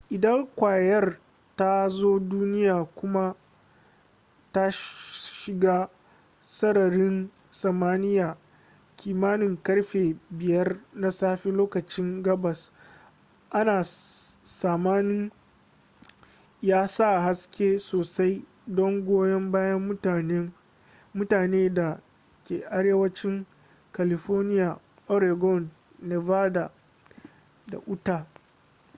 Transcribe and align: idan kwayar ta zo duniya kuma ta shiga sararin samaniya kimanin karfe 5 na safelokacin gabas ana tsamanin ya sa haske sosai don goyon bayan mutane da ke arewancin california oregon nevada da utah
idan 0.09 0.47
kwayar 0.55 1.19
ta 1.55 1.89
zo 1.89 2.19
duniya 2.19 2.85
kuma 2.95 3.35
ta 4.51 4.69
shiga 4.71 5.89
sararin 6.41 7.29
samaniya 7.51 8.37
kimanin 8.97 9.57
karfe 9.63 10.15
5 10.33 10.79
na 10.93 11.11
safelokacin 11.11 12.23
gabas 12.23 12.71
ana 13.49 13.83
tsamanin 14.43 15.31
ya 16.61 16.87
sa 16.87 17.21
haske 17.21 17.79
sosai 17.79 18.45
don 18.67 19.01
goyon 19.05 19.51
bayan 19.51 20.51
mutane 21.13 21.73
da 21.73 22.01
ke 22.43 22.63
arewancin 22.69 23.45
california 23.93 24.79
oregon 25.07 25.71
nevada 26.01 26.71
da 27.67 27.77
utah 27.87 28.25